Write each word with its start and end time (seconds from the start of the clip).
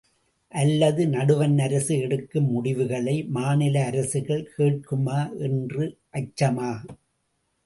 அல்லது 0.51 1.07
நடுவண் 1.07 1.57
அரசு 1.57 1.97
எடுக்கும் 1.97 2.47
முடிவுகளை 2.47 3.15
மாநில 3.29 3.85
அரசுகள் 3.85 4.51
கேட்குமா 4.57 5.19
என்ற 5.39 5.77
அச்சமா? 6.13 6.71